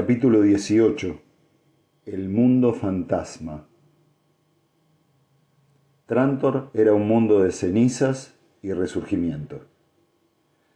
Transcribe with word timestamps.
Capítulo 0.00 0.42
18 0.42 1.18
El 2.06 2.28
mundo 2.28 2.72
fantasma 2.72 3.66
Trantor 6.06 6.70
era 6.72 6.94
un 6.94 7.08
mundo 7.08 7.42
de 7.42 7.50
cenizas 7.50 8.38
y 8.62 8.72
resurgimiento. 8.72 9.62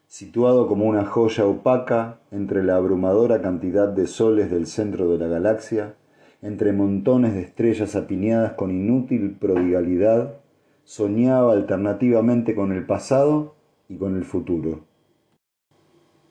Situado 0.09 0.67
como 0.67 0.87
una 0.87 1.05
joya 1.05 1.47
opaca 1.47 2.19
entre 2.33 2.65
la 2.65 2.75
abrumadora 2.75 3.41
cantidad 3.41 3.87
de 3.87 4.09
soles 4.09 4.51
del 4.51 4.67
centro 4.67 5.09
de 5.13 5.19
la 5.19 5.29
galaxia, 5.29 5.95
entre 6.43 6.73
montones 6.73 7.35
de 7.35 7.43
estrellas 7.43 7.95
apiñadas 7.95 8.55
con 8.55 8.73
inútil 8.73 9.37
prodigalidad, 9.39 10.35
soñaba 10.83 11.53
alternativamente 11.53 12.57
con 12.57 12.73
el 12.73 12.85
pasado 12.87 13.55
y 13.89 13.99
con 13.99 14.17
el 14.17 14.25
futuro. 14.25 14.92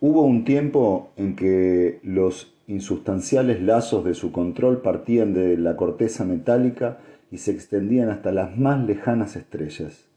Hubo 0.03 0.23
un 0.23 0.45
tiempo 0.45 1.11
en 1.15 1.35
que 1.35 1.99
los 2.01 2.55
insustanciales 2.65 3.61
lazos 3.61 4.03
de 4.03 4.15
su 4.15 4.31
control 4.31 4.81
partían 4.81 5.35
de 5.35 5.55
la 5.57 5.75
corteza 5.75 6.25
metálica 6.25 6.97
y 7.29 7.37
se 7.37 7.51
extendían 7.51 8.09
hasta 8.09 8.31
las 8.31 8.57
más 8.57 8.83
lejanas 8.83 9.35
estrellas. 9.35 10.09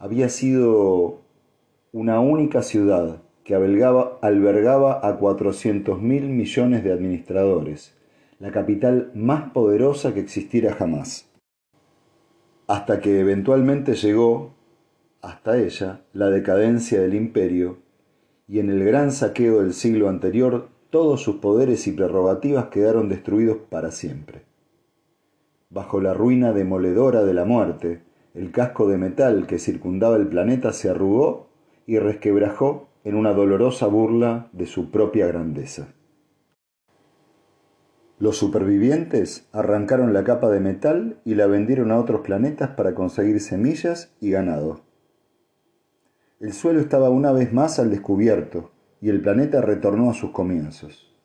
Había 0.00 0.28
sido 0.28 1.20
una 1.92 2.18
única 2.18 2.62
ciudad 2.62 3.22
que 3.44 3.54
albergaba, 3.54 4.18
albergaba 4.22 5.06
a 5.06 5.18
400 5.18 6.02
mil 6.02 6.24
millones 6.24 6.82
de 6.82 6.92
administradores, 6.92 7.96
la 8.40 8.50
capital 8.50 9.12
más 9.14 9.52
poderosa 9.52 10.14
que 10.14 10.20
existiera 10.20 10.74
jamás. 10.74 11.30
Hasta 12.66 12.98
que 12.98 13.20
eventualmente 13.20 13.94
llegó, 13.94 14.56
hasta 15.22 15.58
ella, 15.58 16.00
la 16.12 16.28
decadencia 16.28 17.00
del 17.00 17.14
imperio, 17.14 17.85
y 18.48 18.60
en 18.60 18.70
el 18.70 18.84
gran 18.84 19.12
saqueo 19.12 19.60
del 19.60 19.74
siglo 19.74 20.08
anterior 20.08 20.68
todos 20.90 21.20
sus 21.22 21.36
poderes 21.36 21.86
y 21.86 21.92
prerrogativas 21.92 22.66
quedaron 22.66 23.08
destruidos 23.08 23.58
para 23.68 23.90
siempre. 23.90 24.42
Bajo 25.68 26.00
la 26.00 26.14
ruina 26.14 26.52
demoledora 26.52 27.24
de 27.24 27.34
la 27.34 27.44
muerte, 27.44 28.02
el 28.34 28.52
casco 28.52 28.88
de 28.88 28.98
metal 28.98 29.46
que 29.46 29.58
circundaba 29.58 30.16
el 30.16 30.28
planeta 30.28 30.72
se 30.72 30.88
arrugó 30.88 31.48
y 31.86 31.98
resquebrajó 31.98 32.88
en 33.04 33.16
una 33.16 33.32
dolorosa 33.32 33.86
burla 33.86 34.48
de 34.52 34.66
su 34.66 34.90
propia 34.90 35.26
grandeza. 35.26 35.88
Los 38.18 38.38
supervivientes 38.38 39.46
arrancaron 39.52 40.14
la 40.14 40.24
capa 40.24 40.48
de 40.50 40.60
metal 40.60 41.20
y 41.24 41.34
la 41.34 41.46
vendieron 41.46 41.90
a 41.90 41.98
otros 41.98 42.22
planetas 42.22 42.70
para 42.70 42.94
conseguir 42.94 43.40
semillas 43.40 44.14
y 44.20 44.30
ganado. 44.30 44.85
El 46.38 46.52
suelo 46.52 46.80
estaba 46.80 47.08
una 47.08 47.32
vez 47.32 47.54
más 47.54 47.78
al 47.78 47.88
descubierto 47.88 48.70
y 49.00 49.08
el 49.08 49.22
planeta 49.22 49.62
retornó 49.62 50.10
a 50.10 50.14
sus 50.14 50.32
comienzos. 50.32 51.16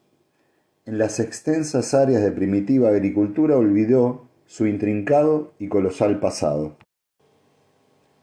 En 0.85 0.97
las 0.97 1.19
extensas 1.19 1.93
áreas 1.93 2.23
de 2.23 2.31
primitiva 2.31 2.87
agricultura 2.87 3.57
olvidó 3.57 4.29
su 4.45 4.67
intrincado 4.67 5.53
y 5.59 5.67
colosal 5.67 6.21
pasado. 6.21 6.77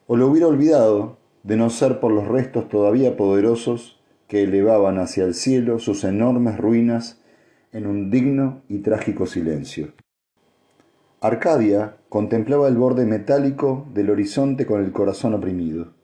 O 0.07 0.17
lo 0.17 0.29
hubiera 0.29 0.47
olvidado 0.47 1.19
de 1.43 1.59
no 1.59 1.69
ser 1.69 2.01
por 2.01 2.11
los 2.11 2.27
restos 2.27 2.71
todavía 2.71 3.19
poderosos 3.19 4.01
que 4.27 4.45
elevaban 4.45 4.99
hacia 4.99 5.25
el 5.25 5.35
cielo 5.35 5.79
sus 5.79 6.05
enormes 6.05 6.57
ruinas 6.57 7.21
en 7.71 7.87
un 7.87 8.11
digno 8.11 8.63
y 8.67 8.79
trágico 8.79 9.27
silencio. 9.27 9.93
Arcadia 11.21 11.99
contemplaba 12.09 12.67
el 12.67 12.79
borde 12.79 13.05
metálico 13.05 13.87
del 13.93 14.09
horizonte 14.09 14.65
con 14.65 14.83
el 14.83 14.91
corazón 14.91 15.35
oprimido. 15.35 15.98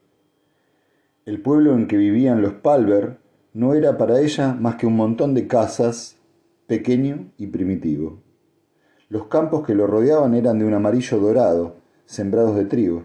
El 1.26 1.40
pueblo 1.40 1.74
en 1.74 1.88
que 1.88 1.96
vivían 1.96 2.42
los 2.42 2.52
Palver 2.52 3.16
no 3.54 3.72
era 3.72 3.96
para 3.96 4.20
ella 4.20 4.52
más 4.52 4.76
que 4.76 4.86
un 4.86 4.94
montón 4.94 5.32
de 5.32 5.46
casas, 5.46 6.18
pequeño 6.66 7.30
y 7.38 7.46
primitivo. 7.46 8.18
Los 9.08 9.28
campos 9.28 9.66
que 9.66 9.74
lo 9.74 9.86
rodeaban 9.86 10.34
eran 10.34 10.58
de 10.58 10.66
un 10.66 10.74
amarillo 10.74 11.18
dorado, 11.18 11.76
sembrados 12.04 12.56
de 12.56 12.66
trigo. 12.66 13.04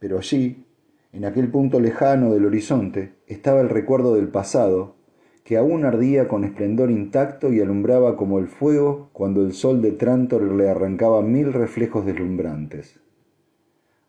Pero 0.00 0.18
allí, 0.18 0.66
en 1.12 1.24
aquel 1.24 1.50
punto 1.50 1.80
lejano 1.80 2.30
del 2.34 2.44
horizonte, 2.44 3.14
estaba 3.26 3.62
el 3.62 3.70
recuerdo 3.70 4.14
del 4.14 4.28
pasado, 4.28 4.96
que 5.44 5.56
aún 5.56 5.86
ardía 5.86 6.28
con 6.28 6.44
esplendor 6.44 6.90
intacto 6.90 7.54
y 7.54 7.62
alumbraba 7.62 8.18
como 8.18 8.38
el 8.38 8.48
fuego 8.48 9.08
cuando 9.14 9.40
el 9.40 9.54
sol 9.54 9.80
de 9.80 9.92
Trantor 9.92 10.42
le 10.42 10.68
arrancaba 10.68 11.22
mil 11.22 11.54
reflejos 11.54 12.04
deslumbrantes. 12.04 13.01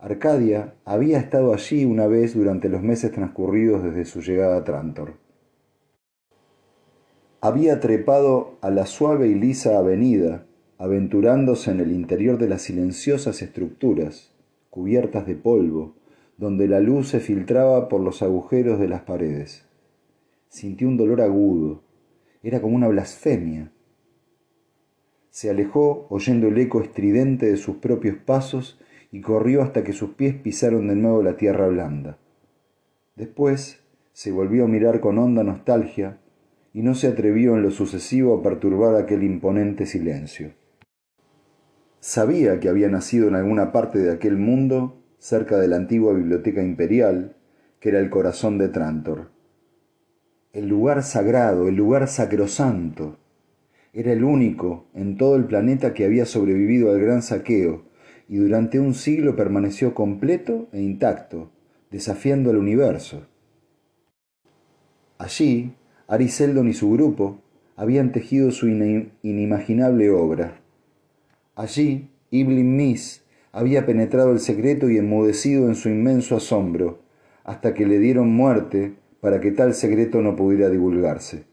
Arcadia 0.03 0.75
había 0.83 1.17
estado 1.17 1.53
allí 1.53 1.85
una 1.85 2.07
vez 2.07 2.33
durante 2.33 2.67
los 2.67 2.83
meses 2.83 3.13
transcurridos 3.13 3.85
desde 3.85 4.03
su 4.03 4.19
llegada 4.19 4.57
a 4.57 4.63
Trantor. 4.65 5.13
Había 7.39 7.79
trepado 7.79 8.57
a 8.59 8.69
la 8.69 8.85
suave 8.85 9.29
y 9.29 9.33
lisa 9.33 9.77
avenida, 9.77 10.45
aventurándose 10.77 11.71
en 11.71 11.79
el 11.79 11.93
interior 11.93 12.37
de 12.37 12.49
las 12.49 12.63
silenciosas 12.63 13.41
estructuras, 13.41 14.33
cubiertas 14.69 15.25
de 15.25 15.35
polvo, 15.35 15.95
donde 16.35 16.67
la 16.67 16.81
luz 16.81 17.07
se 17.07 17.21
filtraba 17.21 17.87
por 17.87 18.01
los 18.01 18.21
agujeros 18.21 18.81
de 18.81 18.89
las 18.89 19.03
paredes. 19.03 19.63
Sintió 20.49 20.89
un 20.89 20.97
dolor 20.97 21.21
agudo, 21.21 21.81
era 22.41 22.59
como 22.59 22.75
una 22.75 22.89
blasfemia. 22.89 23.71
Se 25.29 25.49
alejó 25.49 26.07
oyendo 26.09 26.49
el 26.49 26.57
eco 26.57 26.81
estridente 26.81 27.45
de 27.45 27.55
sus 27.55 27.77
propios 27.77 28.17
pasos 28.17 28.77
y 29.13 29.21
corrió 29.21 29.61
hasta 29.61 29.83
que 29.83 29.93
sus 29.93 30.15
pies 30.15 30.33
pisaron 30.33 30.87
de 30.87 30.95
nuevo 30.95 31.21
la 31.21 31.37
tierra 31.37 31.67
blanda. 31.67 32.17
Después 33.15 33.79
se 34.11 34.31
volvió 34.31 34.65
a 34.65 34.67
mirar 34.67 35.01
con 35.01 35.19
honda 35.19 35.43
nostalgia 35.43 36.17
y 36.73 36.81
no 36.81 36.95
se 36.95 37.09
atrevió 37.09 37.53
en 37.53 37.61
lo 37.61 37.69
sucesivo 37.69 38.35
a 38.35 38.41
perturbar 38.41 38.95
aquel 38.95 39.21
imponente 39.21 39.85
silencio. 39.85 40.53
Sabía 41.99 42.59
que 42.59 42.69
había 42.69 42.89
nacido 42.89 43.27
en 43.27 43.35
alguna 43.35 43.71
parte 43.71 43.99
de 43.99 44.11
aquel 44.11 44.35
mundo, 44.35 45.03
cerca 45.19 45.59
de 45.59 45.67
la 45.67 45.75
antigua 45.75 46.11
biblioteca 46.13 46.63
imperial, 46.63 47.35
que 47.79 47.89
era 47.89 47.99
el 47.99 48.09
corazón 48.09 48.57
de 48.57 48.69
Trantor. 48.69 49.29
El 50.53 50.67
lugar 50.67 51.03
sagrado, 51.03 51.67
el 51.67 51.75
lugar 51.75 52.07
sacrosanto. 52.07 53.19
Era 53.93 54.11
el 54.11 54.23
único 54.23 54.87
en 54.95 55.17
todo 55.17 55.35
el 55.35 55.45
planeta 55.45 55.93
que 55.93 56.03
había 56.03 56.25
sobrevivido 56.25 56.89
al 56.91 56.99
gran 56.99 57.21
saqueo, 57.21 57.92
y 58.27 58.37
durante 58.37 58.79
un 58.79 58.93
siglo 58.93 59.35
permaneció 59.35 59.93
completo 59.93 60.67
e 60.71 60.81
intacto, 60.81 61.51
desafiando 61.91 62.49
al 62.49 62.57
universo. 62.57 63.27
Allí, 65.17 65.73
Ariseldon 66.07 66.67
y 66.67 66.73
su 66.73 66.91
grupo 66.91 67.39
habían 67.75 68.11
tejido 68.11 68.51
su 68.51 68.67
inimaginable 68.67 70.09
obra. 70.09 70.61
Allí, 71.55 72.09
Iblin 72.31 72.75
Mis 72.75 73.23
había 73.51 73.85
penetrado 73.85 74.31
el 74.31 74.39
secreto 74.39 74.89
y 74.89 74.97
enmudecido 74.97 75.67
en 75.67 75.75
su 75.75 75.89
inmenso 75.89 76.35
asombro, 76.35 76.99
hasta 77.43 77.73
que 77.73 77.85
le 77.85 77.99
dieron 77.99 78.33
muerte 78.33 78.95
para 79.21 79.39
que 79.39 79.51
tal 79.51 79.73
secreto 79.73 80.21
no 80.21 80.35
pudiera 80.35 80.69
divulgarse. 80.69 81.45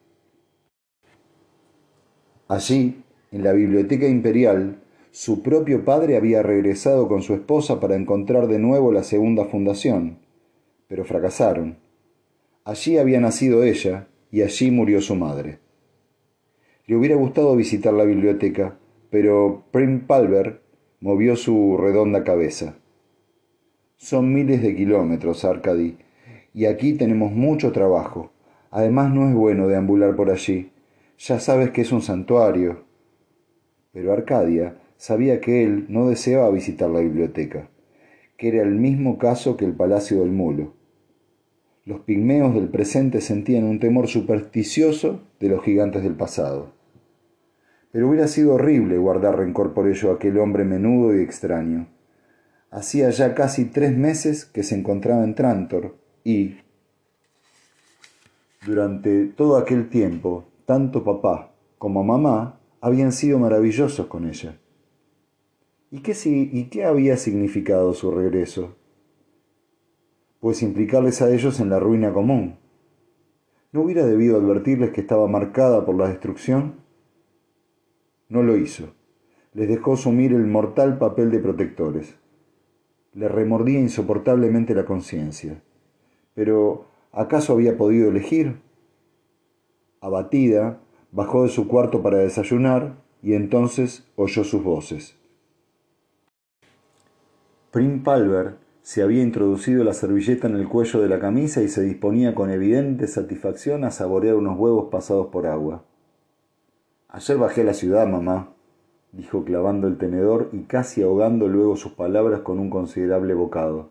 Allí, 2.48 3.02
en 3.30 3.44
la 3.44 3.52
biblioteca 3.52 4.08
imperial, 4.08 4.80
su 5.12 5.42
propio 5.42 5.84
padre 5.84 6.16
había 6.16 6.42
regresado 6.42 7.08
con 7.08 7.22
su 7.22 7.34
esposa 7.34 7.80
para 7.80 7.96
encontrar 7.96 8.46
de 8.46 8.60
nuevo 8.60 8.92
la 8.92 9.02
segunda 9.02 9.44
fundación, 9.44 10.18
pero 10.86 11.04
fracasaron. 11.04 11.78
Allí 12.64 12.96
había 12.96 13.20
nacido 13.20 13.64
ella 13.64 14.06
y 14.30 14.42
allí 14.42 14.70
murió 14.70 15.00
su 15.00 15.16
madre. 15.16 15.58
Le 16.86 16.94
hubiera 16.94 17.16
gustado 17.16 17.56
visitar 17.56 17.92
la 17.92 18.04
biblioteca, 18.04 18.78
pero 19.10 19.64
Prim 19.72 20.06
Palver 20.06 20.60
movió 21.00 21.34
su 21.34 21.76
redonda 21.76 22.22
cabeza. 22.22 22.76
Son 23.96 24.32
miles 24.32 24.62
de 24.62 24.76
kilómetros, 24.76 25.44
Arcady, 25.44 25.98
y 26.54 26.66
aquí 26.66 26.92
tenemos 26.92 27.32
mucho 27.32 27.72
trabajo. 27.72 28.30
Además 28.70 29.12
no 29.12 29.28
es 29.28 29.34
bueno 29.34 29.66
deambular 29.66 30.14
por 30.14 30.30
allí. 30.30 30.70
Ya 31.18 31.40
sabes 31.40 31.70
que 31.70 31.80
es 31.80 31.90
un 31.90 32.02
santuario. 32.02 32.84
Pero 33.92 34.12
Arcadia 34.12 34.76
sabía 35.00 35.40
que 35.40 35.64
él 35.64 35.86
no 35.88 36.10
deseaba 36.10 36.50
visitar 36.50 36.90
la 36.90 37.00
biblioteca, 37.00 37.70
que 38.36 38.48
era 38.48 38.60
el 38.62 38.74
mismo 38.74 39.16
caso 39.16 39.56
que 39.56 39.64
el 39.64 39.72
Palacio 39.72 40.20
del 40.20 40.30
Mulo. 40.30 40.74
Los 41.86 42.00
pigmeos 42.00 42.54
del 42.54 42.68
presente 42.68 43.22
sentían 43.22 43.64
un 43.64 43.80
temor 43.80 44.08
supersticioso 44.08 45.22
de 45.40 45.48
los 45.48 45.64
gigantes 45.64 46.02
del 46.02 46.16
pasado. 46.16 46.74
Pero 47.90 48.10
hubiera 48.10 48.28
sido 48.28 48.52
horrible 48.52 48.98
guardar 48.98 49.38
rencor 49.38 49.72
por 49.72 49.88
ello 49.88 50.10
a 50.10 50.14
aquel 50.16 50.36
hombre 50.36 50.64
menudo 50.64 51.16
y 51.16 51.22
extraño. 51.22 51.88
Hacía 52.70 53.08
ya 53.08 53.34
casi 53.34 53.64
tres 53.64 53.96
meses 53.96 54.44
que 54.44 54.62
se 54.62 54.74
encontraba 54.74 55.24
en 55.24 55.34
Trantor 55.34 55.96
y, 56.24 56.58
durante 58.66 59.24
todo 59.28 59.56
aquel 59.56 59.88
tiempo, 59.88 60.44
tanto 60.66 61.02
papá 61.04 61.54
como 61.78 62.04
mamá 62.04 62.60
habían 62.82 63.12
sido 63.12 63.38
maravillosos 63.38 64.06
con 64.06 64.28
ella. 64.28 64.59
¿Y 65.92 66.02
qué, 66.02 66.14
¿Y 66.24 66.64
qué 66.66 66.84
había 66.84 67.16
significado 67.16 67.92
su 67.94 68.12
regreso? 68.12 68.76
Pues 70.38 70.62
implicarles 70.62 71.20
a 71.20 71.32
ellos 71.32 71.58
en 71.58 71.68
la 71.68 71.80
ruina 71.80 72.12
común. 72.12 72.58
¿No 73.72 73.82
hubiera 73.82 74.06
debido 74.06 74.36
advertirles 74.36 74.92
que 74.92 75.00
estaba 75.00 75.26
marcada 75.26 75.84
por 75.84 75.96
la 75.96 76.08
destrucción? 76.08 76.76
No 78.28 78.44
lo 78.44 78.56
hizo. 78.56 78.94
Les 79.52 79.68
dejó 79.68 79.96
sumir 79.96 80.32
el 80.32 80.46
mortal 80.46 80.96
papel 80.98 81.32
de 81.32 81.40
protectores. 81.40 82.14
Le 83.12 83.28
remordía 83.28 83.80
insoportablemente 83.80 84.76
la 84.76 84.84
conciencia. 84.84 85.60
Pero, 86.34 86.86
¿acaso 87.10 87.52
había 87.54 87.76
podido 87.76 88.08
elegir? 88.08 88.60
Abatida, 90.00 90.80
bajó 91.10 91.42
de 91.42 91.48
su 91.48 91.66
cuarto 91.66 92.00
para 92.00 92.18
desayunar 92.18 93.02
y 93.22 93.34
entonces 93.34 94.08
oyó 94.14 94.44
sus 94.44 94.62
voces. 94.62 95.19
Prim 97.70 98.02
Palver 98.02 98.56
se 98.82 99.00
había 99.00 99.22
introducido 99.22 99.84
la 99.84 99.92
servilleta 99.92 100.48
en 100.48 100.56
el 100.56 100.68
cuello 100.68 101.00
de 101.00 101.08
la 101.08 101.20
camisa 101.20 101.62
y 101.62 101.68
se 101.68 101.82
disponía 101.82 102.34
con 102.34 102.50
evidente 102.50 103.06
satisfacción 103.06 103.84
a 103.84 103.92
saborear 103.92 104.34
unos 104.34 104.58
huevos 104.58 104.90
pasados 104.90 105.28
por 105.28 105.46
agua. 105.46 105.84
Ayer 107.08 107.38
bajé 107.38 107.60
a 107.60 107.64
la 107.64 107.74
ciudad, 107.74 108.08
mamá, 108.08 108.48
dijo 109.12 109.44
clavando 109.44 109.86
el 109.86 109.98
tenedor 109.98 110.48
y 110.52 110.62
casi 110.62 111.02
ahogando 111.02 111.46
luego 111.46 111.76
sus 111.76 111.92
palabras 111.92 112.40
con 112.40 112.58
un 112.58 112.70
considerable 112.70 113.34
bocado. 113.34 113.90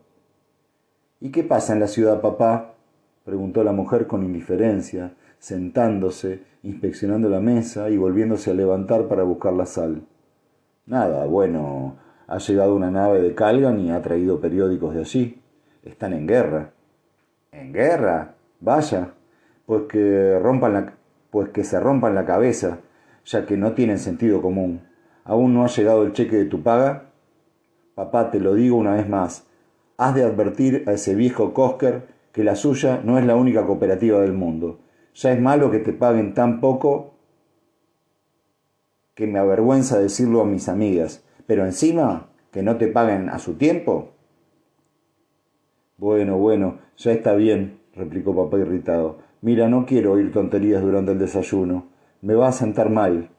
¿Y 1.18 1.30
qué 1.30 1.42
pasa 1.42 1.72
en 1.72 1.80
la 1.80 1.86
ciudad, 1.86 2.20
papá? 2.20 2.74
preguntó 3.24 3.64
la 3.64 3.72
mujer 3.72 4.06
con 4.06 4.22
indiferencia, 4.24 5.14
sentándose, 5.38 6.42
inspeccionando 6.62 7.30
la 7.30 7.40
mesa 7.40 7.88
y 7.88 7.96
volviéndose 7.96 8.50
a 8.50 8.54
levantar 8.54 9.08
para 9.08 9.22
buscar 9.22 9.54
la 9.54 9.64
sal. 9.64 10.02
Nada, 10.84 11.24
bueno, 11.24 11.96
ha 12.30 12.38
llegado 12.38 12.76
una 12.76 12.92
nave 12.92 13.20
de 13.20 13.34
Calgan 13.34 13.80
y 13.80 13.90
ha 13.90 14.00
traído 14.02 14.40
periódicos 14.40 14.94
de 14.94 15.00
allí. 15.00 15.42
Están 15.82 16.12
en 16.12 16.28
guerra. 16.28 16.70
¿En 17.50 17.72
guerra? 17.72 18.36
Vaya. 18.60 19.14
Pues 19.66 19.82
que 19.88 20.38
rompan 20.38 20.72
la, 20.72 20.92
pues 21.30 21.48
que 21.48 21.64
se 21.64 21.80
rompan 21.80 22.14
la 22.14 22.24
cabeza, 22.24 22.78
ya 23.24 23.46
que 23.46 23.56
no 23.56 23.72
tienen 23.72 23.98
sentido 23.98 24.40
común. 24.40 24.82
¿Aún 25.24 25.54
no 25.54 25.64
ha 25.64 25.66
llegado 25.66 26.04
el 26.04 26.12
cheque 26.12 26.36
de 26.36 26.44
tu 26.44 26.62
paga? 26.62 27.10
Papá, 27.96 28.30
te 28.30 28.38
lo 28.38 28.54
digo 28.54 28.76
una 28.76 28.94
vez 28.94 29.08
más. 29.08 29.48
Has 29.96 30.14
de 30.14 30.22
advertir 30.22 30.84
a 30.86 30.92
ese 30.92 31.16
viejo 31.16 31.52
Kosker 31.52 32.06
que 32.30 32.44
la 32.44 32.54
suya 32.54 33.00
no 33.04 33.18
es 33.18 33.26
la 33.26 33.34
única 33.34 33.66
cooperativa 33.66 34.20
del 34.20 34.34
mundo. 34.34 34.78
Ya 35.14 35.32
es 35.32 35.40
malo 35.40 35.72
que 35.72 35.80
te 35.80 35.92
paguen 35.92 36.32
tan 36.34 36.60
poco 36.60 37.14
que 39.14 39.26
me 39.26 39.40
avergüenza 39.40 39.98
decirlo 39.98 40.42
a 40.42 40.44
mis 40.44 40.68
amigas 40.68 41.24
pero 41.50 41.64
encima 41.64 42.28
que 42.52 42.62
no 42.62 42.76
te 42.76 42.86
paguen 42.86 43.28
a 43.28 43.40
su 43.40 43.54
tiempo. 43.54 44.10
Bueno, 45.96 46.38
bueno, 46.38 46.78
ya 46.96 47.10
está 47.10 47.34
bien, 47.34 47.80
replicó 47.92 48.36
papá 48.36 48.60
irritado. 48.60 49.18
Mira, 49.40 49.68
no 49.68 49.84
quiero 49.84 50.12
oír 50.12 50.30
tonterías 50.30 50.80
durante 50.80 51.10
el 51.10 51.18
desayuno. 51.18 51.88
Me 52.22 52.36
va 52.36 52.46
a 52.46 52.52
sentar 52.52 52.88
mal. 52.88 53.30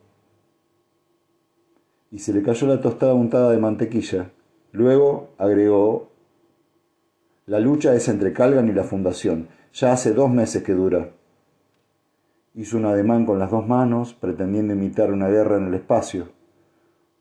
Y 2.11 2.19
se 2.19 2.33
le 2.33 2.43
cayó 2.43 2.67
la 2.67 2.81
tostada 2.81 3.13
untada 3.13 3.49
de 3.49 3.59
mantequilla. 3.59 4.31
Luego 4.73 5.29
agregó 5.37 6.11
La 7.45 7.61
lucha 7.61 7.95
es 7.95 8.09
entre 8.09 8.33
Calgan 8.33 8.67
y 8.67 8.73
la 8.73 8.83
Fundación. 8.83 9.47
Ya 9.71 9.93
hace 9.93 10.11
dos 10.11 10.29
meses 10.29 10.63
que 10.63 10.73
dura. 10.73 11.11
Hizo 12.55 12.75
un 12.75 12.87
ademán 12.87 13.25
con 13.25 13.39
las 13.39 13.51
dos 13.51 13.65
manos, 13.65 14.13
pretendiendo 14.13 14.73
imitar 14.73 15.13
una 15.13 15.29
guerra 15.29 15.55
en 15.55 15.67
el 15.67 15.75
espacio. 15.75 16.40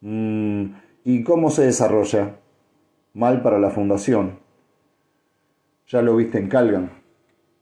Mm, 0.01 0.73
¿Y 1.05 1.25
cómo 1.25 1.51
se 1.51 1.65
desarrolla? 1.65 2.37
Mal 3.13 3.43
para 3.43 3.59
la 3.59 3.71
fundación. 3.71 4.39
Ya 5.87 6.01
lo 6.03 6.17
viste 6.17 6.39
en 6.39 6.49
Calgan. 6.49 6.91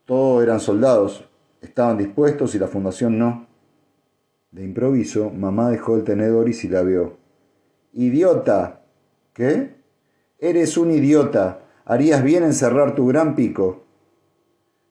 Todos 0.04 0.42
eran 0.42 0.60
soldados, 0.60 1.28
estaban 1.60 1.98
dispuestos 1.98 2.54
y 2.54 2.58
la 2.58 2.68
fundación 2.68 3.18
no. 3.18 3.46
De 4.50 4.64
improviso, 4.64 5.30
mamá 5.30 5.70
dejó 5.70 5.96
el 5.96 6.04
tenedor 6.04 6.48
y 6.48 6.52
se 6.52 6.68
la 6.68 6.82
vio. 6.82 7.16
¡Idiota! 7.92 8.82
¿Qué? 9.32 9.74
Eres 10.38 10.78
un 10.78 10.90
idiota. 10.90 11.60
Harías 11.84 12.22
bien 12.22 12.44
en 12.44 12.54
cerrar 12.54 12.94
tu 12.94 13.06
gran 13.06 13.34
pico. 13.34 13.84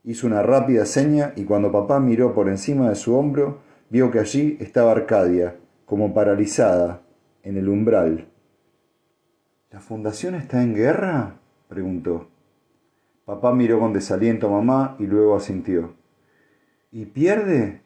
Hizo 0.03 0.27
una 0.27 0.41
rápida 0.41 0.85
seña 0.85 1.33
y 1.35 1.43
cuando 1.43 1.71
papá 1.71 1.99
miró 1.99 2.33
por 2.33 2.49
encima 2.49 2.89
de 2.89 2.95
su 2.95 3.15
hombro, 3.15 3.59
vio 3.89 4.11
que 4.11 4.19
allí 4.19 4.57
estaba 4.59 4.91
Arcadia, 4.91 5.55
como 5.85 6.13
paralizada, 6.13 7.01
en 7.47 7.55
el 7.55 7.69
umbral. 7.69 8.27
¿La 9.71 9.79
fundación 9.79 10.35
está 10.35 10.61
en 10.61 10.75
guerra? 10.75 11.39
preguntó. 11.69 12.27
Papá 13.23 13.53
miró 13.53 13.79
con 13.79 13.93
desaliento 13.93 14.47
a 14.47 14.51
mamá 14.51 14.97
y 14.99 15.07
luego 15.07 15.33
asintió. 15.33 15.93
¿Y 16.91 17.05
pierde? 17.05 17.83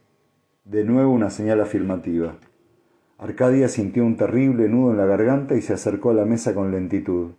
De 0.66 0.84
nuevo 0.84 1.12
una 1.12 1.30
señal 1.30 1.62
afirmativa. 1.62 2.38
Arcadia 3.19 3.68
sintió 3.68 4.04
un 4.04 4.18
terrible 4.18 4.68
nudo 4.68 4.92
en 4.92 4.98
la 4.98 5.06
garganta 5.06 5.56
y 5.56 5.62
se 5.62 5.74
acercó 5.74 6.10
a 6.10 6.16
la 6.16 6.25
mesa 6.25 6.56
con 6.56 6.72
lentitud. 6.72 7.34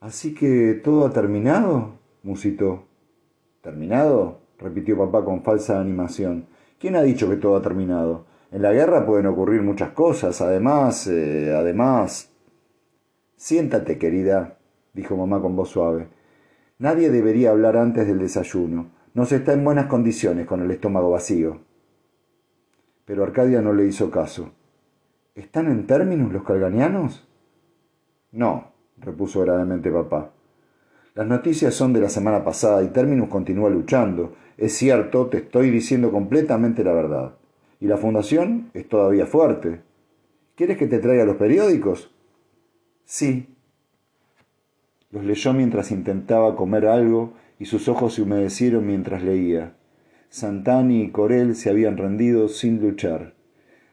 ¿Así 0.00 0.34
que 0.34 0.74
todo 0.84 1.06
ha 1.06 1.14
terminado? 1.14 1.92
musitó. 2.24 2.84
¿Terminado? 3.62 4.40
repitió 4.58 4.98
papá 4.98 5.24
con 5.24 5.42
falsa 5.42 5.80
animación. 5.80 6.44
¿Quién 6.78 6.94
ha 6.94 7.02
dicho 7.02 7.26
que 7.30 7.36
todo 7.36 7.56
ha 7.56 7.62
terminado? 7.62 8.26
En 8.52 8.62
la 8.62 8.72
guerra 8.72 9.04
pueden 9.04 9.26
ocurrir 9.26 9.62
muchas 9.62 9.90
cosas. 9.90 10.40
Además, 10.40 11.06
eh, 11.06 11.54
además... 11.56 12.32
Siéntate, 13.36 13.98
querida, 13.98 14.56
dijo 14.94 15.16
mamá 15.16 15.42
con 15.42 15.56
voz 15.56 15.68
suave. 15.68 16.08
Nadie 16.78 17.10
debería 17.10 17.50
hablar 17.50 17.76
antes 17.76 18.06
del 18.06 18.18
desayuno. 18.18 18.90
No 19.12 19.26
se 19.26 19.36
está 19.36 19.52
en 19.52 19.62
buenas 19.62 19.86
condiciones 19.86 20.46
con 20.46 20.62
el 20.62 20.70
estómago 20.70 21.10
vacío. 21.10 21.60
Pero 23.04 23.24
Arcadia 23.24 23.60
no 23.60 23.72
le 23.72 23.86
hizo 23.86 24.10
caso. 24.10 24.52
¿Están 25.34 25.66
en 25.70 25.86
términos 25.86 26.32
los 26.32 26.44
calganianos? 26.44 27.28
No, 28.32 28.72
repuso 28.98 29.42
gravemente 29.42 29.90
papá. 29.90 30.32
Las 31.14 31.26
noticias 31.26 31.74
son 31.74 31.92
de 31.92 32.00
la 32.00 32.08
semana 32.08 32.44
pasada 32.44 32.82
y 32.82 32.88
Terminus 32.88 33.28
continúa 33.28 33.70
luchando. 33.70 34.34
Es 34.58 34.74
cierto, 34.74 35.28
te 35.28 35.38
estoy 35.38 35.70
diciendo 35.70 36.10
completamente 36.10 36.84
la 36.84 36.92
verdad. 36.92 37.34
Y 37.80 37.86
la 37.86 37.96
fundación 37.96 38.70
es 38.74 38.88
todavía 38.88 39.26
fuerte. 39.26 39.80
¿Quieres 40.54 40.78
que 40.78 40.86
te 40.86 40.98
traiga 40.98 41.24
los 41.24 41.36
periódicos? 41.36 42.10
Sí. 43.04 43.54
Los 45.10 45.24
leyó 45.24 45.52
mientras 45.52 45.90
intentaba 45.90 46.56
comer 46.56 46.86
algo 46.86 47.34
y 47.58 47.66
sus 47.66 47.88
ojos 47.88 48.14
se 48.14 48.22
humedecieron 48.22 48.86
mientras 48.86 49.22
leía. 49.22 49.74
Santani 50.28 51.02
y 51.02 51.10
Corel 51.10 51.54
se 51.54 51.70
habían 51.70 51.96
rendido 51.96 52.48
sin 52.48 52.80
luchar. 52.80 53.34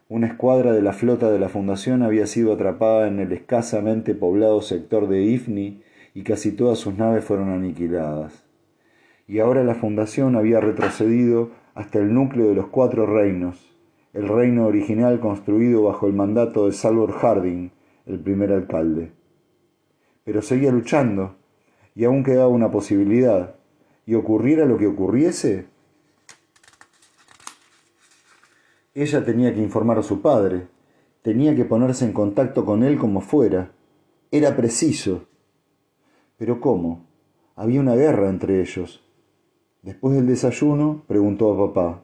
Una 0.09 0.27
escuadra 0.27 0.73
de 0.73 0.81
la 0.81 0.93
flota 0.93 1.31
de 1.31 1.39
la 1.39 1.49
Fundación 1.49 2.03
había 2.03 2.27
sido 2.27 2.53
atrapada 2.53 3.07
en 3.07 3.19
el 3.19 3.31
escasamente 3.31 4.15
poblado 4.15 4.61
sector 4.61 5.07
de 5.07 5.23
Ifni 5.23 5.81
y 6.13 6.23
casi 6.23 6.51
todas 6.51 6.79
sus 6.79 6.97
naves 6.97 7.23
fueron 7.23 7.49
aniquiladas. 7.49 8.45
Y 9.27 9.39
ahora 9.39 9.63
la 9.63 9.75
Fundación 9.75 10.35
había 10.35 10.59
retrocedido 10.59 11.51
hasta 11.73 11.99
el 11.99 12.13
núcleo 12.13 12.49
de 12.49 12.55
los 12.55 12.67
cuatro 12.67 13.05
reinos, 13.05 13.72
el 14.13 14.27
reino 14.27 14.67
original 14.67 15.19
construido 15.19 15.83
bajo 15.83 16.07
el 16.07 16.13
mandato 16.13 16.67
de 16.67 16.71
Salvor 16.71 17.11
Harding, 17.13 17.71
el 18.05 18.19
primer 18.19 18.51
alcalde. 18.51 19.11
Pero 20.23 20.41
seguía 20.41 20.71
luchando, 20.71 21.35
y 21.95 22.05
aún 22.05 22.23
quedaba 22.23 22.47
una 22.47 22.71
posibilidad, 22.71 23.55
y 24.05 24.13
ocurriera 24.13 24.65
lo 24.65 24.77
que 24.77 24.87
ocurriese, 24.87 25.65
ella 28.93 29.25
tenía 29.25 29.53
que 29.53 29.61
informar 29.61 29.97
a 29.97 30.03
su 30.03 30.21
padre, 30.21 30.67
tenía 31.23 31.55
que 31.55 31.65
ponerse 31.65 32.05
en 32.05 32.13
contacto 32.13 32.63
con 32.65 32.83
él 32.83 32.99
como 32.99 33.21
fuera, 33.21 33.71
era 34.29 34.55
preciso. 34.55 35.25
Pero 36.37 36.59
¿cómo? 36.59 37.07
Había 37.55 37.81
una 37.81 37.95
guerra 37.95 38.29
entre 38.29 38.61
ellos. 38.61 39.03
Después 39.81 40.15
del 40.15 40.27
desayuno, 40.27 41.03
preguntó 41.07 41.53
a 41.53 41.67
papá. 41.67 42.02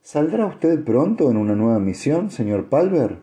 ¿Saldrá 0.00 0.46
usted 0.46 0.82
pronto 0.84 1.30
en 1.30 1.36
una 1.36 1.54
nueva 1.54 1.78
misión, 1.80 2.30
señor 2.30 2.68
Palver? 2.70 3.18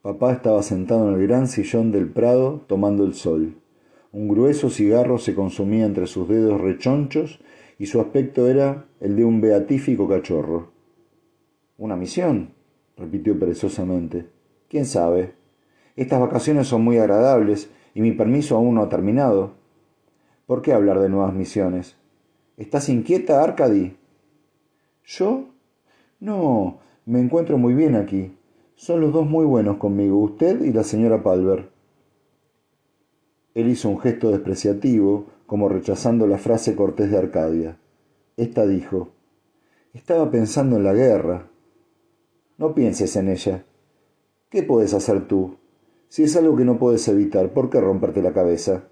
Papá 0.00 0.32
estaba 0.32 0.62
sentado 0.62 1.08
en 1.08 1.20
el 1.20 1.26
gran 1.26 1.46
sillón 1.46 1.92
del 1.92 2.08
prado 2.08 2.64
tomando 2.66 3.04
el 3.04 3.14
sol. 3.14 3.56
Un 4.12 4.28
grueso 4.28 4.70
cigarro 4.70 5.18
se 5.18 5.34
consumía 5.34 5.84
entre 5.84 6.06
sus 6.06 6.28
dedos 6.28 6.60
rechonchos 6.60 7.40
y 7.78 7.86
su 7.86 8.00
aspecto 8.00 8.48
era 8.48 8.86
el 9.00 9.16
de 9.16 9.24
un 9.24 9.40
beatífico 9.40 10.08
cachorro. 10.08 10.70
¿Una 11.76 11.96
misión? 11.96 12.54
repitió 12.96 13.38
perezosamente. 13.38 14.26
¿Quién 14.68 14.86
sabe? 14.86 15.34
Estas 15.96 16.20
vacaciones 16.20 16.66
son 16.66 16.82
muy 16.82 16.98
agradables 16.98 17.68
y 17.94 18.00
mi 18.00 18.12
permiso 18.12 18.56
aún 18.56 18.76
no 18.76 18.82
ha 18.82 18.88
terminado. 18.88 19.52
¿Por 20.46 20.62
qué 20.62 20.72
hablar 20.72 20.98
de 21.00 21.08
nuevas 21.08 21.34
misiones? 21.34 21.96
¿Estás 22.56 22.88
inquieta, 22.88 23.42
Arcady? 23.42 23.96
¿Yo? 25.04 25.46
No, 26.20 26.78
me 27.04 27.20
encuentro 27.20 27.58
muy 27.58 27.74
bien 27.74 27.96
aquí. 27.96 28.36
Son 28.74 29.00
los 29.00 29.12
dos 29.12 29.26
muy 29.26 29.44
buenos 29.44 29.76
conmigo, 29.76 30.18
usted 30.18 30.62
y 30.62 30.72
la 30.72 30.84
señora 30.84 31.22
Palver. 31.22 31.70
Él 33.54 33.68
hizo 33.68 33.88
un 33.88 34.00
gesto 34.00 34.30
despreciativo, 34.30 35.26
como 35.46 35.68
rechazando 35.68 36.26
la 36.26 36.38
frase 36.38 36.74
cortés 36.74 37.10
de 37.10 37.18
Arcadia. 37.18 37.78
Esta 38.36 38.66
dijo, 38.66 39.10
Estaba 39.92 40.30
pensando 40.30 40.76
en 40.76 40.84
la 40.84 40.94
guerra. 40.94 41.50
No 42.56 42.74
pienses 42.74 43.14
en 43.16 43.28
ella. 43.28 43.64
¿Qué 44.48 44.62
puedes 44.62 44.94
hacer 44.94 45.28
tú? 45.28 45.56
Si 46.08 46.22
es 46.22 46.36
algo 46.36 46.56
que 46.56 46.64
no 46.64 46.78
puedes 46.78 47.06
evitar, 47.08 47.52
¿por 47.52 47.68
qué 47.68 47.80
romperte 47.80 48.22
la 48.22 48.32
cabeza? 48.32 48.84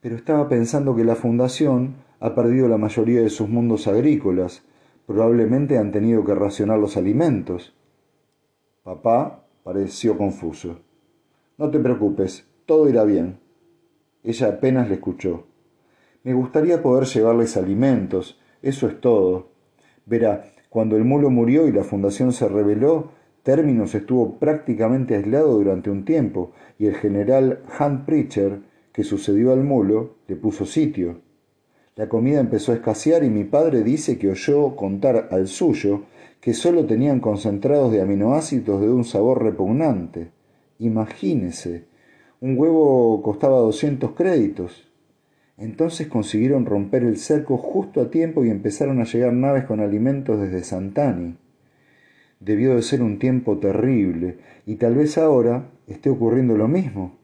Pero 0.00 0.16
estaba 0.16 0.48
pensando 0.48 0.96
que 0.96 1.04
la 1.04 1.16
Fundación 1.16 1.96
ha 2.24 2.34
perdido 2.34 2.68
la 2.68 2.78
mayoría 2.78 3.20
de 3.20 3.28
sus 3.28 3.50
mundos 3.50 3.86
agrícolas. 3.86 4.64
Probablemente 5.06 5.76
han 5.76 5.92
tenido 5.92 6.24
que 6.24 6.34
racionar 6.34 6.78
los 6.78 6.96
alimentos. 6.96 7.76
Papá 8.82 9.44
pareció 9.62 10.16
confuso. 10.16 10.78
No 11.58 11.70
te 11.70 11.78
preocupes, 11.78 12.48
todo 12.64 12.88
irá 12.88 13.04
bien. 13.04 13.40
Ella 14.22 14.48
apenas 14.48 14.88
le 14.88 14.94
escuchó. 14.94 15.44
Me 16.22 16.32
gustaría 16.32 16.82
poder 16.82 17.04
llevarles 17.04 17.58
alimentos, 17.58 18.40
eso 18.62 18.88
es 18.88 18.98
todo. 19.02 19.50
Verá, 20.06 20.46
cuando 20.70 20.96
el 20.96 21.04
mulo 21.04 21.28
murió 21.28 21.68
y 21.68 21.72
la 21.72 21.84
fundación 21.84 22.32
se 22.32 22.48
rebeló, 22.48 23.10
Terminus 23.42 23.94
estuvo 23.94 24.38
prácticamente 24.38 25.14
aislado 25.14 25.58
durante 25.58 25.90
un 25.90 26.06
tiempo 26.06 26.52
y 26.78 26.86
el 26.86 26.94
general 26.94 27.64
Hunt 27.78 28.06
Preacher, 28.06 28.62
que 28.94 29.04
sucedió 29.04 29.52
al 29.52 29.62
mulo, 29.62 30.14
le 30.26 30.36
puso 30.36 30.64
sitio. 30.64 31.23
La 31.96 32.08
comida 32.08 32.40
empezó 32.40 32.72
a 32.72 32.74
escasear 32.74 33.22
y 33.22 33.30
mi 33.30 33.44
padre 33.44 33.84
dice 33.84 34.18
que 34.18 34.28
oyó 34.28 34.74
contar 34.74 35.28
al 35.30 35.46
suyo 35.46 36.02
que 36.40 36.52
solo 36.52 36.86
tenían 36.86 37.20
concentrados 37.20 37.92
de 37.92 38.00
aminoácidos 38.00 38.80
de 38.80 38.90
un 38.90 39.04
sabor 39.04 39.44
repugnante. 39.44 40.32
Imagínese, 40.80 41.84
un 42.40 42.58
huevo 42.58 43.22
costaba 43.22 43.58
200 43.60 44.10
créditos. 44.10 44.88
Entonces 45.56 46.08
consiguieron 46.08 46.66
romper 46.66 47.04
el 47.04 47.16
cerco 47.16 47.58
justo 47.58 48.00
a 48.00 48.10
tiempo 48.10 48.44
y 48.44 48.50
empezaron 48.50 49.00
a 49.00 49.04
llegar 49.04 49.32
naves 49.32 49.64
con 49.64 49.78
alimentos 49.78 50.40
desde 50.40 50.64
Santani. 50.64 51.36
Debió 52.40 52.74
de 52.74 52.82
ser 52.82 53.02
un 53.02 53.20
tiempo 53.20 53.58
terrible 53.58 54.38
y 54.66 54.74
tal 54.74 54.96
vez 54.96 55.16
ahora 55.16 55.70
esté 55.86 56.10
ocurriendo 56.10 56.56
lo 56.56 56.66
mismo. 56.66 57.16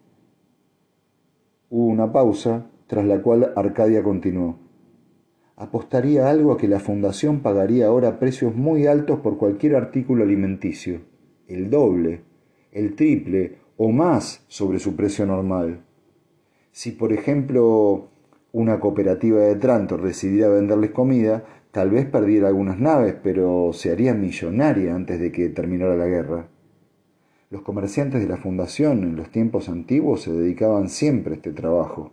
Hubo 1.70 1.86
una 1.86 2.12
pausa, 2.12 2.69
tras 2.90 3.06
la 3.06 3.22
cual 3.22 3.52
Arcadia 3.54 4.02
continuó. 4.02 4.58
Apostaría 5.54 6.28
algo 6.28 6.50
a 6.50 6.58
que 6.58 6.66
la 6.66 6.80
Fundación 6.80 7.38
pagaría 7.38 7.86
ahora 7.86 8.18
precios 8.18 8.56
muy 8.56 8.88
altos 8.88 9.20
por 9.20 9.38
cualquier 9.38 9.76
artículo 9.76 10.24
alimenticio, 10.24 11.02
el 11.46 11.70
doble, 11.70 12.22
el 12.72 12.96
triple 12.96 13.58
o 13.76 13.92
más 13.92 14.44
sobre 14.48 14.80
su 14.80 14.96
precio 14.96 15.24
normal. 15.24 15.84
Si, 16.72 16.90
por 16.90 17.12
ejemplo, 17.12 18.08
una 18.50 18.80
cooperativa 18.80 19.38
de 19.38 19.54
Trantor 19.54 20.02
decidiera 20.02 20.48
venderles 20.48 20.90
comida, 20.90 21.44
tal 21.70 21.90
vez 21.90 22.06
perdiera 22.06 22.48
algunas 22.48 22.80
naves, 22.80 23.14
pero 23.22 23.70
se 23.72 23.92
haría 23.92 24.14
millonaria 24.14 24.96
antes 24.96 25.20
de 25.20 25.30
que 25.30 25.48
terminara 25.48 25.94
la 25.94 26.06
guerra. 26.06 26.48
Los 27.50 27.62
comerciantes 27.62 28.20
de 28.20 28.28
la 28.28 28.36
fundación 28.36 29.04
en 29.04 29.14
los 29.14 29.30
tiempos 29.30 29.68
antiguos 29.68 30.22
se 30.22 30.32
dedicaban 30.32 30.88
siempre 30.88 31.34
a 31.34 31.36
este 31.36 31.52
trabajo. 31.52 32.10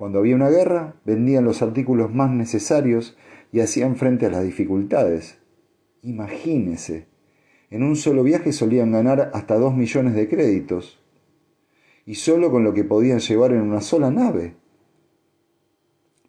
Cuando 0.00 0.20
había 0.20 0.34
una 0.34 0.48
guerra, 0.48 0.94
vendían 1.04 1.44
los 1.44 1.60
artículos 1.60 2.10
más 2.10 2.30
necesarios 2.30 3.18
y 3.52 3.60
hacían 3.60 3.96
frente 3.96 4.24
a 4.24 4.30
las 4.30 4.42
dificultades. 4.42 5.36
Imagínese, 6.00 7.06
en 7.68 7.82
un 7.82 7.96
solo 7.96 8.22
viaje 8.22 8.52
solían 8.52 8.92
ganar 8.92 9.30
hasta 9.34 9.58
dos 9.58 9.74
millones 9.74 10.14
de 10.14 10.26
créditos, 10.26 10.98
y 12.06 12.14
solo 12.14 12.50
con 12.50 12.64
lo 12.64 12.72
que 12.72 12.82
podían 12.82 13.18
llevar 13.18 13.52
en 13.52 13.60
una 13.60 13.82
sola 13.82 14.10
nave. 14.10 14.54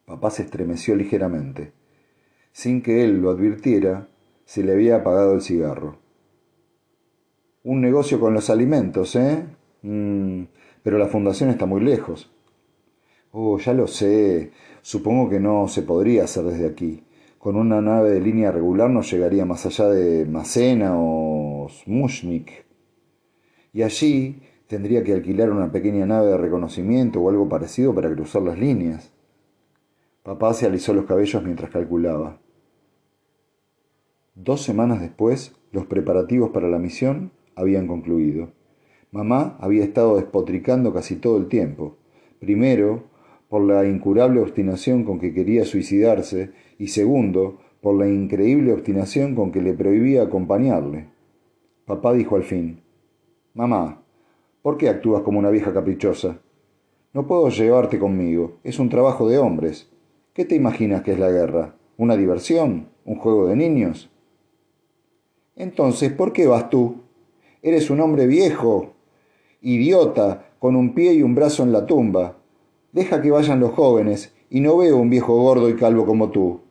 Papá 0.03 0.31
se 0.31 0.43
estremeció 0.43 0.93
ligeramente. 0.97 1.71
Sin 2.51 2.81
que 2.81 3.05
él 3.05 3.21
lo 3.21 3.29
advirtiera, 3.29 4.09
se 4.43 4.65
le 4.65 4.73
había 4.73 4.97
apagado 4.97 5.33
el 5.33 5.41
cigarro. 5.41 5.97
Un 7.63 7.79
negocio 7.79 8.19
con 8.19 8.33
los 8.33 8.49
alimentos, 8.49 9.15
¿eh? 9.15 9.45
Mm, 9.81 10.43
pero 10.83 10.97
la 10.97 11.07
fundación 11.07 11.49
está 11.49 11.65
muy 11.65 11.79
lejos. 11.79 12.33
Oh, 13.31 13.57
ya 13.57 13.73
lo 13.73 13.87
sé. 13.87 14.51
Supongo 14.81 15.29
que 15.29 15.39
no 15.39 15.67
se 15.67 15.83
podría 15.83 16.25
hacer 16.25 16.43
desde 16.43 16.67
aquí. 16.67 17.03
Con 17.37 17.55
una 17.55 17.81
nave 17.81 18.11
de 18.11 18.19
línea 18.19 18.51
regular 18.51 18.89
no 18.89 19.01
llegaría 19.01 19.45
más 19.45 19.65
allá 19.65 19.89
de 19.89 20.25
Macena 20.25 20.91
o 20.95 21.67
Smushnik. 21.69 22.65
Y 23.73 23.83
allí 23.83 24.41
tendría 24.67 25.03
que 25.03 25.13
alquilar 25.13 25.49
una 25.49 25.71
pequeña 25.71 26.05
nave 26.05 26.27
de 26.27 26.37
reconocimiento 26.37 27.21
o 27.21 27.29
algo 27.29 27.47
parecido 27.47 27.95
para 27.95 28.13
cruzar 28.13 28.41
las 28.41 28.59
líneas. 28.59 29.13
Papá 30.23 30.53
se 30.53 30.65
alisó 30.65 30.93
los 30.93 31.05
cabellos 31.05 31.41
mientras 31.43 31.71
calculaba. 31.71 32.39
Dos 34.35 34.61
semanas 34.61 35.01
después, 35.01 35.55
los 35.71 35.85
preparativos 35.85 36.51
para 36.51 36.69
la 36.69 36.79
misión 36.79 37.31
habían 37.55 37.87
concluido. 37.87 38.51
Mamá 39.11 39.57
había 39.59 39.83
estado 39.83 40.17
despotricando 40.17 40.93
casi 40.93 41.15
todo 41.15 41.37
el 41.37 41.47
tiempo. 41.47 41.97
Primero, 42.39 43.10
por 43.51 43.63
la 43.63 43.85
incurable 43.85 44.39
obstinación 44.39 45.03
con 45.03 45.19
que 45.19 45.33
quería 45.33 45.65
suicidarse, 45.65 46.51
y 46.77 46.87
segundo, 46.87 47.59
por 47.81 47.99
la 47.99 48.07
increíble 48.07 48.71
obstinación 48.71 49.35
con 49.35 49.51
que 49.51 49.61
le 49.61 49.73
prohibía 49.73 50.23
acompañarle. 50.23 51.09
Papá 51.85 52.13
dijo 52.13 52.37
al 52.37 52.43
fin, 52.43 52.79
Mamá, 53.53 54.03
¿por 54.61 54.77
qué 54.77 54.87
actúas 54.87 55.23
como 55.23 55.37
una 55.37 55.49
vieja 55.49 55.73
caprichosa? 55.73 56.39
No 57.11 57.27
puedo 57.27 57.49
llevarte 57.49 57.99
conmigo, 57.99 58.59
es 58.63 58.79
un 58.79 58.87
trabajo 58.87 59.27
de 59.27 59.37
hombres. 59.37 59.91
¿Qué 60.33 60.45
te 60.45 60.55
imaginas 60.55 61.01
que 61.01 61.11
es 61.11 61.19
la 61.19 61.29
guerra? 61.29 61.75
¿Una 61.97 62.15
diversión? 62.15 62.87
¿Un 63.03 63.17
juego 63.17 63.47
de 63.47 63.57
niños? 63.57 64.09
Entonces, 65.57 66.13
¿por 66.13 66.31
qué 66.31 66.47
vas 66.47 66.69
tú? 66.69 67.01
Eres 67.61 67.89
un 67.89 67.99
hombre 67.99 68.27
viejo, 68.27 68.93
idiota, 69.59 70.53
con 70.57 70.77
un 70.77 70.93
pie 70.93 71.15
y 71.15 71.21
un 71.21 71.35
brazo 71.35 71.63
en 71.63 71.73
la 71.73 71.85
tumba. 71.85 72.37
Deja 72.91 73.21
que 73.21 73.31
vayan 73.31 73.59
los 73.59 73.71
jóvenes, 73.71 74.33
y 74.49 74.59
no 74.59 74.77
veo 74.77 74.97
un 74.97 75.09
viejo 75.09 75.35
gordo 75.35 75.69
y 75.69 75.75
calvo 75.75 76.05
como 76.05 76.29
tú. 76.31 76.61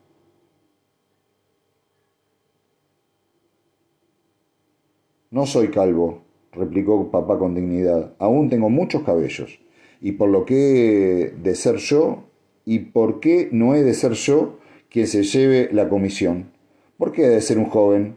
No 5.30 5.46
soy 5.46 5.68
calvo, 5.68 6.22
replicó 6.52 7.10
papá 7.10 7.38
con 7.38 7.54
dignidad. 7.54 8.14
Aún 8.18 8.50
tengo 8.50 8.68
muchos 8.68 9.02
cabellos. 9.02 9.60
Y 10.00 10.12
por 10.12 10.28
lo 10.28 10.44
que 10.44 11.34
de 11.42 11.54
ser 11.54 11.76
yo, 11.76 12.24
¿Y 12.64 12.78
por 12.78 13.18
qué 13.20 13.48
no 13.50 13.74
he 13.74 13.82
de 13.82 13.94
ser 13.94 14.12
yo 14.12 14.58
quien 14.90 15.06
se 15.06 15.22
lleve 15.22 15.70
la 15.72 15.88
comisión? 15.88 16.52
¿Por 16.98 17.10
qué 17.10 17.24
he 17.24 17.28
de 17.28 17.40
ser 17.40 17.58
un 17.58 17.64
joven? 17.64 18.16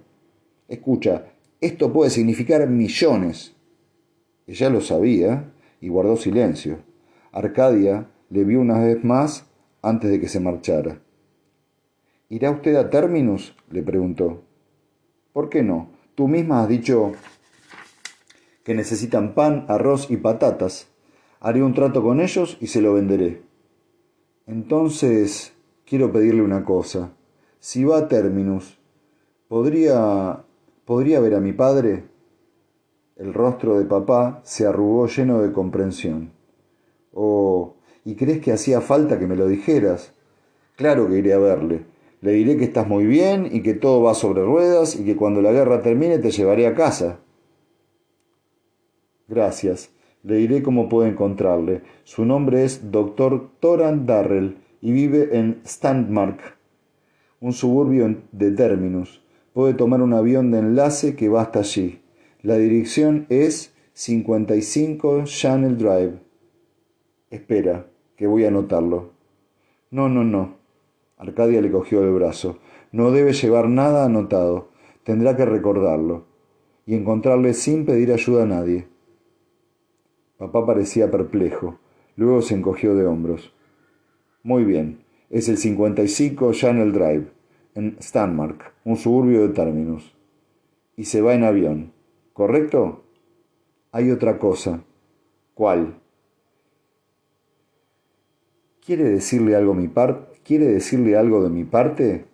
Escucha, 0.67 1.25
esto 1.61 1.91
puede 1.93 2.11
significar 2.11 2.67
millones. 2.69 3.55
Ella 4.45 4.69
lo 4.69 4.81
sabía 4.81 5.51
y 5.79 5.87
guardó 5.87 6.17
silencio. 6.17 6.77
Arcadia 7.33 8.11
le 8.29 8.43
vio 8.43 8.61
una 8.61 8.79
vez 8.79 9.03
más 9.03 9.49
antes 9.81 10.11
de 10.11 10.19
que 10.19 10.27
se 10.27 10.39
marchara. 10.39 11.01
¿Irá 12.29 12.51
usted 12.51 12.75
a 12.75 12.91
Terminus? 12.91 13.55
le 13.71 13.81
preguntó. 13.81 14.43
¿Por 15.33 15.49
qué 15.49 15.63
no? 15.63 15.89
Tú 16.13 16.27
misma 16.27 16.61
has 16.61 16.69
dicho 16.69 17.13
que 18.63 18.75
necesitan 18.75 19.33
pan, 19.33 19.65
arroz 19.67 20.11
y 20.11 20.17
patatas. 20.17 20.87
Haré 21.39 21.63
un 21.63 21.73
trato 21.73 22.03
con 22.03 22.21
ellos 22.21 22.55
y 22.61 22.67
se 22.67 22.81
lo 22.81 22.93
venderé. 22.93 23.41
Entonces, 24.45 25.53
quiero 25.85 26.11
pedirle 26.11 26.43
una 26.43 26.63
cosa. 26.63 27.13
Si 27.59 27.83
va 27.83 27.97
a 27.97 28.07
Terminus, 28.07 28.77
¿podría, 29.47 30.43
¿podría 30.85 31.19
ver 31.19 31.33
a 31.33 31.39
mi 31.39 31.51
padre? 31.51 32.03
El 33.15 33.33
rostro 33.33 33.79
de 33.79 33.85
papá 33.85 34.41
se 34.43 34.67
arrugó 34.67 35.07
lleno 35.07 35.41
de 35.41 35.51
comprensión. 35.51 36.42
Oh, 37.13 37.75
¿y 38.05 38.15
crees 38.15 38.39
que 38.41 38.51
hacía 38.51 38.81
falta 38.81 39.19
que 39.19 39.27
me 39.27 39.35
lo 39.35 39.47
dijeras? 39.47 40.13
Claro 40.75 41.07
que 41.07 41.17
iré 41.17 41.33
a 41.33 41.37
verle. 41.37 41.85
Le 42.21 42.31
diré 42.31 42.57
que 42.57 42.63
estás 42.63 42.87
muy 42.87 43.05
bien 43.05 43.49
y 43.51 43.61
que 43.61 43.73
todo 43.73 44.01
va 44.01 44.13
sobre 44.13 44.43
ruedas 44.43 44.95
y 44.95 45.03
que 45.03 45.15
cuando 45.15 45.41
la 45.41 45.51
guerra 45.51 45.81
termine 45.81 46.19
te 46.19 46.31
llevaré 46.31 46.67
a 46.67 46.73
casa. 46.73 47.19
Gracias. 49.27 49.91
Le 50.23 50.35
diré 50.35 50.63
cómo 50.63 50.87
puedo 50.87 51.07
encontrarle. 51.07 51.81
Su 52.05 52.23
nombre 52.23 52.63
es 52.63 52.91
Dr. 52.91 53.49
Toran 53.59 54.05
Darrell 54.05 54.57
y 54.81 54.91
vive 54.91 55.37
en 55.37 55.61
Standmark, 55.65 56.39
un 57.41 57.51
suburbio 57.51 58.15
de 58.31 58.51
Terminus. 58.51 59.21
Puede 59.53 59.73
tomar 59.73 60.01
un 60.01 60.13
avión 60.13 60.49
de 60.51 60.59
enlace 60.59 61.15
que 61.15 61.29
va 61.29 61.41
hasta 61.41 61.59
allí. 61.59 62.01
La 62.41 62.57
dirección 62.57 63.25
es 63.29 63.73
55 63.93 65.23
Channel 65.25 65.77
Drive. 65.77 66.13
Espera, 67.33 67.87
que 68.15 68.27
voy 68.27 68.45
a 68.45 68.49
anotarlo. 68.49 69.09
No, 69.89 70.07
no, 70.07 70.23
no. 70.23 70.57
Arcadia 71.17 71.61
le 71.61 71.71
cogió 71.71 72.03
el 72.03 72.13
brazo. 72.13 72.59
No 72.91 73.09
debe 73.09 73.33
llevar 73.33 73.69
nada 73.69 74.05
anotado. 74.05 74.69
Tendrá 75.03 75.35
que 75.35 75.43
recordarlo. 75.43 76.25
Y 76.85 76.93
encontrarle 76.93 77.55
sin 77.55 77.87
pedir 77.87 78.13
ayuda 78.13 78.43
a 78.43 78.45
nadie. 78.45 78.87
Papá 80.37 80.63
parecía 80.63 81.09
perplejo. 81.09 81.79
Luego 82.17 82.43
se 82.43 82.53
encogió 82.53 82.93
de 82.93 83.07
hombros. 83.07 83.51
Muy 84.43 84.63
bien. 84.63 85.03
Es 85.31 85.49
el 85.49 85.57
55 85.57 86.53
Channel 86.53 86.91
Drive, 86.91 87.31
en 87.73 87.97
Stanmark, 87.99 88.75
un 88.83 88.95
suburbio 88.95 89.47
de 89.47 89.55
Terminus. 89.55 90.15
Y 90.95 91.05
se 91.05 91.21
va 91.21 91.33
en 91.33 91.45
avión, 91.45 91.93
¿correcto? 92.33 93.01
Hay 93.91 94.11
otra 94.11 94.37
cosa. 94.37 94.83
¿Cuál? 95.55 96.02
¿Quiere 98.85 99.05
decirle 99.05 99.55
algo 99.55 99.73
mi 99.73 99.87
parte? 99.87 100.41
¿Quiere 100.43 100.65
decirle 100.65 101.15
algo 101.15 101.41
de 101.41 101.49
mi 101.49 101.63
parte? 101.63 102.25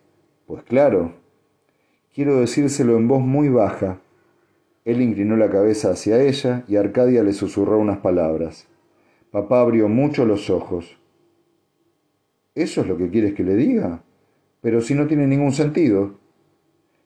Pues 0.48 0.63
claro. 0.63 1.13
Quiero 2.12 2.39
decírselo 2.39 2.98
en 2.98 3.08
voz 3.08 3.22
muy 3.22 3.50
baja. 3.50 4.01
Él 4.84 5.00
inclinó 5.00 5.38
la 5.38 5.51
cabeza 5.51 5.91
hacia 5.91 6.20
ella 6.24 6.63
y 6.68 6.77
Arcadia 6.77 7.22
le 7.22 7.34
susurró 7.34 7.77
unas 7.77 8.00
palabras. 8.00 8.68
Papá 9.29 9.62
abrió 9.62 9.88
mucho 9.89 10.25
los 10.25 10.50
ojos. 10.50 10.98
¿Eso 12.56 12.82
es 12.82 12.88
lo 12.88 12.98
que 12.98 13.12
quieres 13.12 13.36
que 13.36 13.44
le 13.44 13.56
diga? 13.56 14.03
Pero 14.62 14.82
si 14.82 14.96
no 14.96 15.06
tiene 15.06 15.27
ningún 15.27 15.51
sentido. 15.51 16.18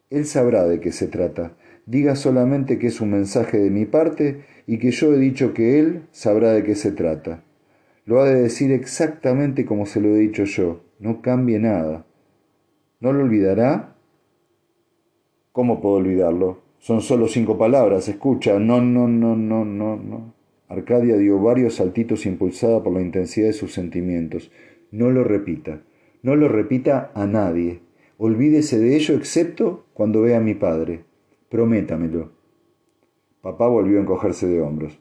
Él 0.09 0.25
sabrá 0.25 0.63
de 0.63 0.79
qué 0.79 0.93
se 0.93 1.07
trata. 1.07 1.57
Diga 1.85 2.15
solamente 2.15 2.79
que 2.79 2.87
es 2.87 3.01
un 3.01 3.11
mensaje 3.11 3.57
de 3.57 3.71
mi 3.71 3.85
parte 3.85 4.45
y 4.67 4.79
que 4.79 4.91
yo 4.91 5.13
he 5.13 5.17
dicho 5.17 5.53
que 5.53 5.79
él 5.79 6.07
sabrá 6.13 6.53
de 6.53 6.63
qué 6.63 6.75
se 6.75 6.93
trata. 6.93 7.43
Lo 8.05 8.19
ha 8.19 8.25
de 8.25 8.41
decir 8.41 8.71
exactamente 8.71 9.65
como 9.65 9.85
se 9.85 10.01
lo 10.01 10.09
he 10.09 10.19
dicho 10.19 10.43
yo. 10.43 10.81
No 10.99 11.21
cambie 11.21 11.59
nada. 11.59 12.05
¿No 12.99 13.13
lo 13.13 13.23
olvidará? 13.23 13.95
¿Cómo 15.53 15.81
puedo 15.81 15.95
olvidarlo? 15.95 16.61
Son 16.79 17.01
solo 17.01 17.27
cinco 17.27 17.57
palabras. 17.57 18.09
Escucha. 18.09 18.59
No, 18.59 18.81
no, 18.81 19.07
no, 19.07 19.35
no, 19.35 19.63
no, 19.63 19.95
no. 19.95 20.33
Arcadia 20.67 21.15
dio 21.17 21.39
varios 21.39 21.75
saltitos 21.75 22.25
impulsada 22.25 22.83
por 22.83 22.93
la 22.93 23.01
intensidad 23.01 23.47
de 23.47 23.53
sus 23.53 23.73
sentimientos. 23.73 24.51
No 24.91 25.09
lo 25.09 25.23
repita. 25.23 25.81
No 26.23 26.35
lo 26.35 26.47
repita 26.49 27.11
a 27.13 27.25
nadie. 27.25 27.81
Olvídese 28.17 28.79
de 28.79 28.95
ello 28.95 29.15
excepto 29.15 29.85
cuando 29.93 30.21
vea 30.21 30.37
a 30.37 30.41
mi 30.41 30.55
padre. 30.55 31.03
Prométamelo. 31.49 32.31
Papá 33.41 33.67
volvió 33.67 33.97
a 33.97 34.01
encogerse 34.01 34.47
de 34.47 34.61
hombros. 34.61 34.97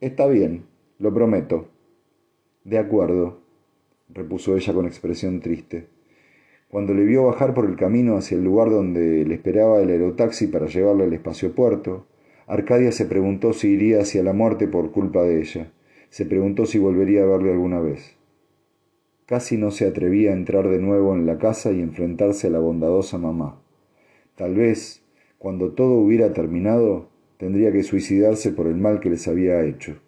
Está 0.00 0.26
bien, 0.26 0.64
lo 0.98 1.12
prometo. 1.12 1.68
De 2.64 2.78
acuerdo, 2.78 3.40
repuso 4.08 4.56
ella 4.56 4.72
con 4.72 4.86
expresión 4.86 5.40
triste. 5.40 5.86
Cuando 6.68 6.94
le 6.94 7.04
vio 7.04 7.26
bajar 7.26 7.54
por 7.54 7.66
el 7.66 7.76
camino 7.76 8.16
hacia 8.16 8.36
el 8.36 8.44
lugar 8.44 8.70
donde 8.70 9.24
le 9.24 9.34
esperaba 9.34 9.82
el 9.82 9.90
aerotaxi 9.90 10.46
para 10.46 10.66
llevarle 10.66 11.04
al 11.04 11.12
espaciopuerto, 11.12 12.06
Arcadia 12.46 12.92
se 12.92 13.06
preguntó 13.06 13.52
si 13.52 13.68
iría 13.68 14.00
hacia 14.00 14.22
la 14.22 14.32
muerte 14.32 14.68
por 14.68 14.92
culpa 14.92 15.22
de 15.22 15.40
ella. 15.40 15.72
Se 16.08 16.24
preguntó 16.24 16.66
si 16.66 16.78
volvería 16.78 17.22
a 17.22 17.26
verle 17.26 17.52
alguna 17.52 17.80
vez. 17.80 18.16
Casi 19.26 19.56
no 19.56 19.70
se 19.70 19.86
atrevía 19.86 20.30
a 20.30 20.34
entrar 20.34 20.68
de 20.68 20.78
nuevo 20.78 21.14
en 21.14 21.26
la 21.26 21.38
casa 21.38 21.72
y 21.72 21.80
enfrentarse 21.80 22.46
a 22.46 22.50
la 22.50 22.58
bondadosa 22.58 23.18
mamá. 23.18 23.60
Tal 24.36 24.54
vez, 24.54 25.02
cuando 25.38 25.72
todo 25.72 25.94
hubiera 25.94 26.32
terminado, 26.32 27.08
tendría 27.38 27.72
que 27.72 27.82
suicidarse 27.82 28.52
por 28.52 28.66
el 28.66 28.76
mal 28.76 29.00
que 29.00 29.10
les 29.10 29.26
había 29.28 29.64
hecho. 29.64 30.00